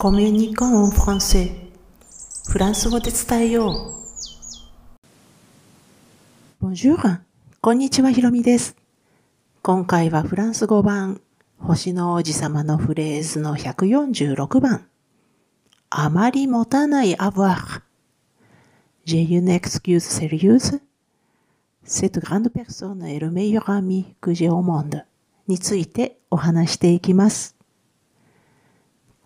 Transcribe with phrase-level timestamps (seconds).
[0.00, 1.50] コミュニコンフランセ
[2.48, 3.96] フランス語で伝えよ
[6.60, 6.64] う。
[6.64, 7.18] Bonjour!
[7.60, 8.76] こんにちは、ひろみです。
[9.60, 11.20] 今回はフランス語版、
[11.58, 14.86] 星の王子様のフレーズの146番。
[15.90, 17.82] あまり持たない avoir.
[19.04, 20.80] J'ai une excuse sérieuse.
[21.84, 25.02] Cette grande personne est le meilleur ami que j'ai au monde.
[25.48, 27.57] についてお話していきます。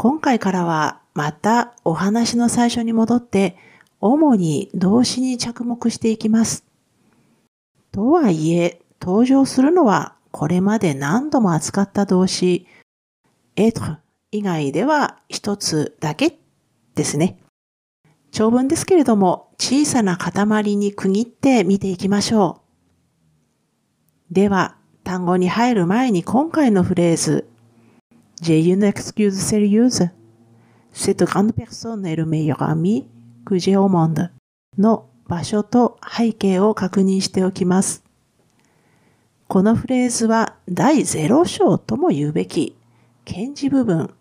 [0.02, 3.56] 今回からはまたお話の最初に戻って
[4.00, 6.64] 主に動詞に着目していきます。
[7.93, 12.66] とはいえ登場するのはこれまで何度も扱った動詞
[13.54, 13.98] être
[14.32, 16.36] 以外では一つだけ
[16.96, 17.38] ですね。
[18.32, 22.60] 長文ですけれども小さな塊に区切って見ていきましょ
[24.32, 24.34] う。
[24.34, 24.74] では
[25.04, 27.51] 単語に入る前に今回のフレーズ
[28.42, 30.08] J'ai une excuse sérieuse.
[30.92, 33.08] Cette grande personne est le meilleur ami
[33.46, 34.30] que j'ai au monde
[34.78, 38.02] の場所と背景を確認しておきます。
[39.46, 42.74] このフレーズは第0章とも言うべき
[43.24, 44.12] 検事部分。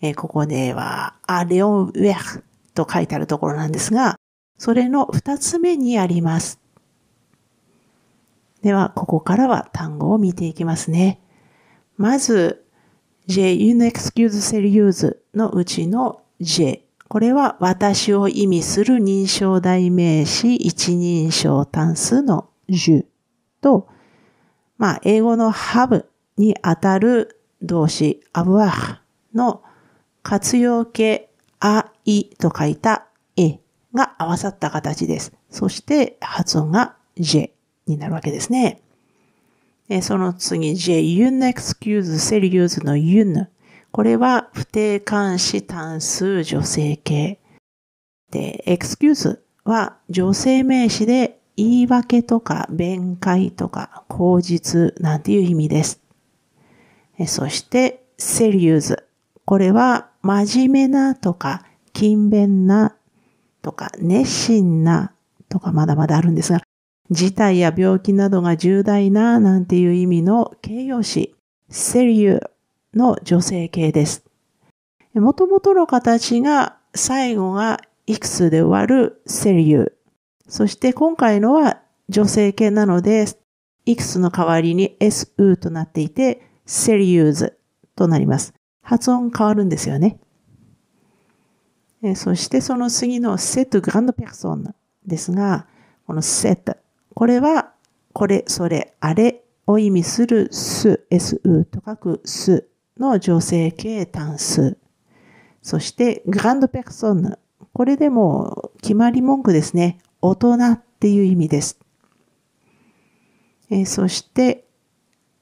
[0.00, 4.16] えここではアレオンウェフと書いてあるところなんですが、
[4.56, 6.58] それの2つ目にあります。
[8.62, 11.20] では、ここからは単語を見ていきますね。
[11.96, 12.64] まず、
[13.28, 16.84] j'ai une excuse sérieuse のうちの J。
[17.08, 23.06] これは私を意味する認証代名詞一人称単数の j
[23.60, 23.88] と、
[24.78, 26.06] まあ、英語の have
[26.36, 28.98] にあたる動詞 avoir
[29.34, 29.62] の
[30.22, 33.06] 活用形あいと書いた
[33.36, 33.60] え
[33.94, 35.32] が合わさった形です。
[35.50, 37.54] そして発音が j
[37.86, 38.82] になるわけですね。
[40.00, 43.48] その次、j'ai une excuse sérieuse の un。
[43.92, 47.38] これは不定冠詞単数女性形。
[48.30, 56.00] で、excuse は女性名詞で言い訳とか弁解とか口実なんていう意味です。
[57.26, 58.96] そして、serious。
[59.44, 61.62] これは真面目なとか
[61.92, 62.96] 勤勉な
[63.60, 65.12] とか熱心な
[65.48, 66.62] とかまだまだあるんですが、
[67.14, 71.34] 事態や病気などが重大ななんていう意味の形容詞、
[71.70, 72.50] セリュ
[72.92, 74.24] の女性形です。
[75.14, 79.92] もともとの形が最後がいくつで終わるセリュ。
[80.48, 83.26] そして今回のは女性形なので、
[83.86, 87.58] いくつの代わりに SU となっていて、セリューズ
[87.94, 88.54] となります。
[88.82, 90.18] 発音変わるんですよね。
[92.16, 94.72] そしてその次の set grand person
[95.06, 95.68] ですが、
[96.06, 96.76] この set
[97.14, 97.72] これは、
[98.12, 104.76] これ、それ、あれを意味するす、su と書くすの女性形単数。
[105.62, 107.38] そして、グランドペクソン
[107.72, 109.98] これでも決まり文句ですね。
[110.22, 111.80] 大人っていう意味です。
[113.70, 114.68] え、そして、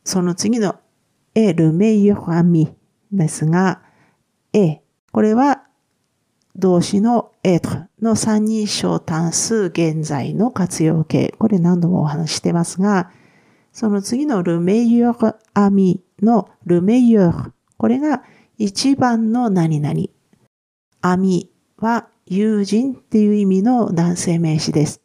[0.04, 0.76] その次の、
[1.34, 2.74] エルメイヨハミ
[3.10, 3.82] ですが、
[4.52, 4.80] え、
[5.12, 5.64] これは
[6.56, 11.34] 動詞の être の三人称単数現在の活用形。
[11.38, 13.10] これ何度もお話してますが、
[13.72, 17.52] その次の le meilleur ami の le meilleur。
[17.78, 18.22] これが
[18.58, 19.94] 一番の何々。
[21.00, 25.00] ami は友人っていう意味の男性名詞です。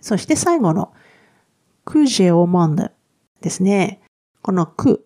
[0.00, 0.92] そして最後の
[1.84, 2.90] que j'ai au monde
[3.40, 4.00] ですね。
[4.42, 5.00] この que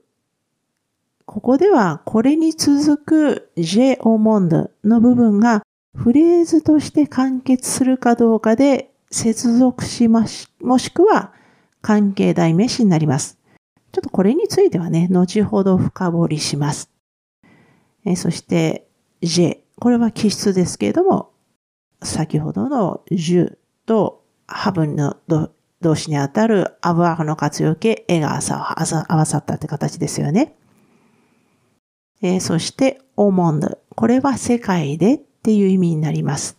[1.26, 5.62] ここではこれに続く J オモンドの部分が
[5.96, 11.32] フレーズとして完結するかどうかで接続しまし、もしくは
[11.80, 13.38] 関係代名詞になります。
[13.92, 16.90] ちょっとこれについてはね、後ほど深掘りします。
[18.04, 18.86] えそして
[19.22, 21.30] J、これは気質ですけれども、
[22.02, 25.16] 先ほどの j とハブの
[25.80, 30.56] 動詞にあたるアブアーの活用形、絵が合わさったって形ですよね。
[32.24, 33.78] えー、そして、オモンド。
[33.94, 36.56] これは世界でっていう意味になります。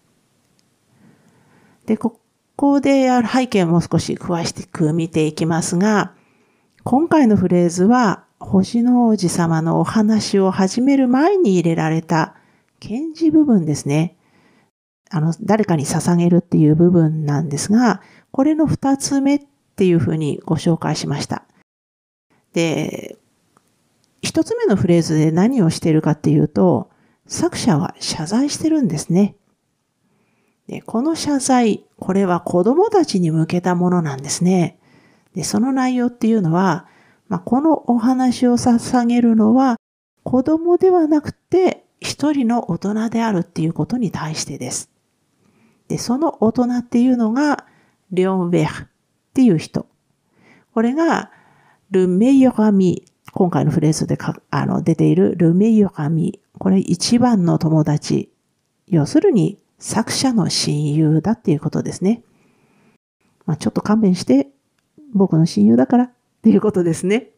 [1.88, 2.22] で、こ
[2.56, 6.14] こである背景も少し詳しく見ていきますが、
[6.84, 12.36] 今回のフレーズは、星の王子様のお話を始める前に入れられた
[12.80, 14.18] 検事部分ですね。
[15.10, 19.42] あの、誰かに捧げるっていう部分なんですが、これの二つ目っ
[19.76, 21.44] ていうふうにご紹介しました。
[22.54, 23.18] で、
[24.26, 26.90] 一つ目のフレーズで何をしているかっていうと、
[27.28, 29.36] 作者は謝罪してるんですね。
[30.68, 34.80] でこの謝罪、これは子供たちに向けたものなんですね。
[35.36, 36.88] でその内容っていうのは、
[37.28, 39.78] まあ、このお話を捧げるのは
[40.24, 44.90] 子供ではなくて一人の大人であるっていうことに対してです。
[45.88, 47.66] で、その大人っていうのが、
[48.12, 48.88] リョン・ベルっ
[49.34, 49.88] ていう人。
[50.74, 51.32] これが、
[51.92, 53.06] ル・メヨガミ。
[53.36, 56.40] 今回のフレーズでかあの出ているル・メイヨガミ。
[56.58, 58.32] これ一番の友達。
[58.88, 62.24] 要するに、作者の親友だっていうことですね。
[63.46, 64.48] まあ、ちょっと勘弁して、
[65.14, 66.12] 僕の親友だからっ
[66.44, 67.32] ていうことですね。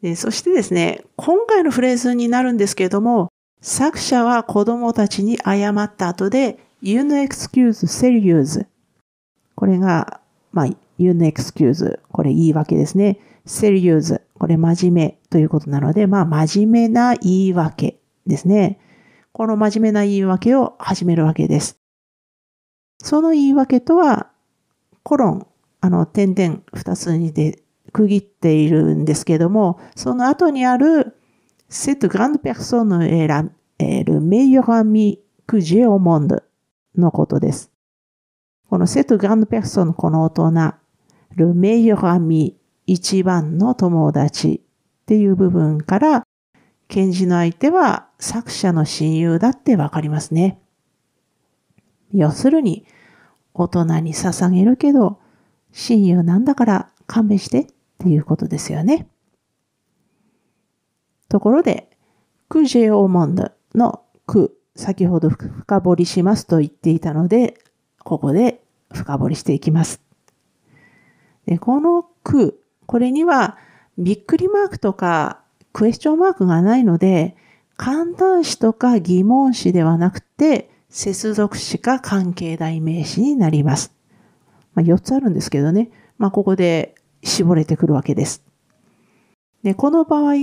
[0.00, 3.28] でそしてですね、今回のフレーズになるんですけれども、
[3.60, 8.64] 作者は子供たちに謝った後で、you no excuse serious。
[9.54, 10.22] これが、
[10.52, 10.66] まあ、
[10.96, 12.00] you no excuse。
[12.10, 13.18] これ言い訳ですね。
[13.46, 14.22] セリューズ。
[14.38, 18.78] これ真面目ということなので、まあ真面目な言い訳ですね。
[19.32, 21.80] この真面目な言い訳を始めるわけです。
[23.02, 24.30] その言い訳とは、
[25.02, 25.46] コロン、
[25.80, 27.62] あの、点々二つにで
[27.92, 31.16] 区切っているんですけども、その後にある、
[31.68, 33.44] cette grande personne est la,
[33.78, 34.04] est
[36.96, 37.72] のことです。
[38.70, 39.46] この cette grande、
[39.94, 40.74] この大人、
[41.36, 41.52] le
[42.86, 44.62] 一番の友達
[45.02, 46.26] っていう部分から、
[46.88, 50.60] 検事の相手は作者の親友だってわかりますね。
[52.12, 52.86] 要するに、
[53.54, 55.18] 大人に捧げるけど、
[55.72, 57.66] 親友なんだから勘弁してっ
[57.98, 59.08] ていうことですよね。
[61.28, 61.90] ところで、
[62.48, 67.58] クジェオモンドのク、先ほど深掘りしますと言っていたので、
[67.98, 70.00] ここで深掘りしていきます。
[71.46, 73.56] でこのク、これには
[73.98, 75.40] びっくりマークとか
[75.72, 77.36] クエスチョンマークがないので、
[77.76, 83.92] 簡単詞とか疑問詞ではなくて、接続詞か関係代名詞になります。
[84.74, 85.90] まあ、4つあるんですけどね。
[86.16, 86.94] まあ、ここで
[87.24, 88.44] 絞れてくるわけです。
[89.64, 90.34] で、この場合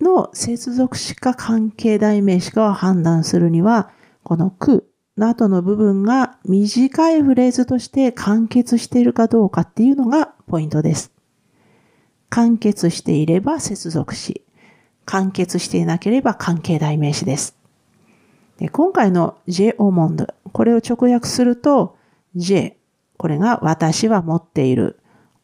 [0.00, 3.90] の接続詞か関係代名詞かを判断するには、
[4.22, 11.12] このくの後の部分が短いフレーズとして完結しているかどうかっていうのがポイントです。
[12.30, 14.42] 完結していれば接続詞。
[15.04, 17.56] 完結していなければ関係代名詞です。
[18.58, 21.96] で今回の J オモンド、これを直訳すると
[22.36, 22.76] J、
[23.16, 25.00] これが私は持っている。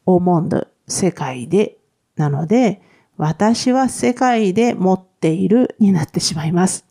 [0.06, 1.78] オモンド、世界で
[2.16, 2.82] なので、
[3.16, 6.84] 私は世界で持っているになってしまいます。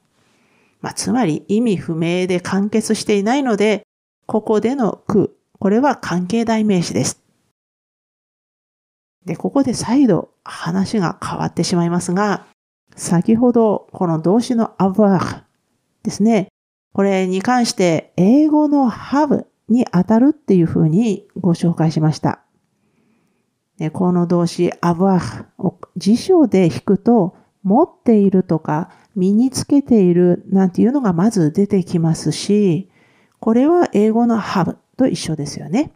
[0.82, 3.86] まあ、つまり意味不明で完結していないので、
[4.26, 7.23] ここでの句、これは関係代名詞です。
[9.26, 12.46] で、ここで再度話が変わってしまいますが、
[12.96, 15.44] 先ほどこの動詞の avoir
[16.04, 16.48] ですね。
[16.94, 22.42] これに関して英語の have に当たるっていうふうにご紹介しました。
[23.94, 32.90] この動詞 avoir を辞書で引くと、持っているとか身につけているなんていうのがまず出てきますし、
[33.40, 35.94] これは英語の have と一緒ですよね。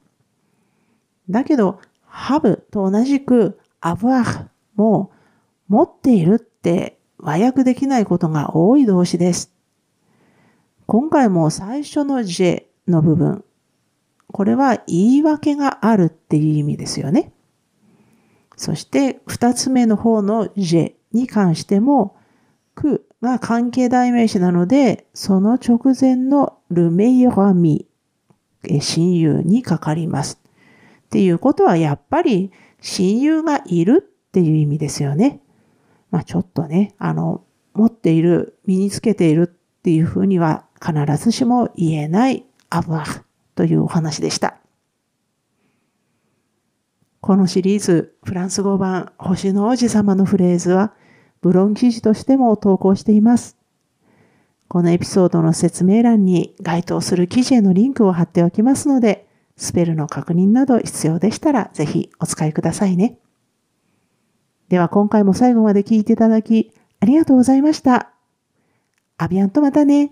[1.29, 1.81] だけど、
[2.17, 5.11] have と同じく avoir も
[5.67, 9.53] 持っているって和訳できないことが多い動詞です。
[10.87, 13.43] 今回も最初の J の部分、
[14.31, 17.33] これは言い訳があるっていう意味ですよね。
[18.55, 22.15] そして二つ目の方の J に関しても、
[22.73, 27.87] くが関係代名詞なので、その直前のルメイラミ、
[28.81, 30.46] 親友にかかります。
[31.07, 35.41] っていうことはやっぱり親友がいるっていう意味ですよね。
[36.11, 43.05] まあちょっとね、あの、持っている、身につけているっていうふうには必ずしも言えないアブア
[43.55, 44.57] というお話でした。
[47.21, 50.93] このシリーズ、フランス語版星の王子様のフレーズは、
[51.41, 53.57] ブロン記事としても投稿しています。
[54.67, 59.26] このエピソードの説明欄に該当する記事へのリンクを貼っておきますので、
[59.57, 63.19] スペルの確認など必要でしたら、ぜひお使いくださいね。
[64.69, 68.11] では今回も最後まで聞いていただき、ありがとうございました。
[69.17, 70.11] アビアンとまたね。